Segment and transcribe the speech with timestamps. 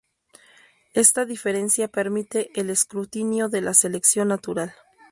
[0.95, 4.73] Esta diferencia permite el escrutinio de la selección natural.